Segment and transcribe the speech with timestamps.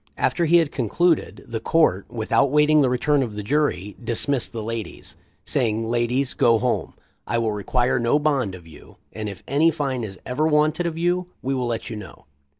[0.17, 4.63] After he had concluded, the Court, without awaiting the return of the jury, dismissed the
[4.63, 6.95] ladies, saying: "Ladies, go home.
[7.27, 10.97] I will require no bond of you, and if any fine is ever wanted of
[10.97, 12.25] you, we will let you know."